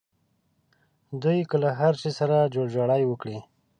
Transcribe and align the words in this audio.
دوی 1.21 1.39
که 1.49 1.55
له 1.63 1.69
هر 1.79 1.93
شي 2.01 2.11
سره 2.19 2.49
جوړجاړی 2.53 3.03
وکړي. 3.07 3.37